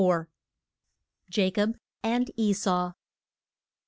JACOB 1.31 1.77
AND 2.01 2.31
ESAU. 2.35 2.95